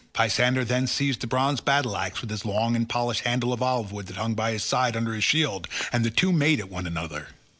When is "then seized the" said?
0.65-1.27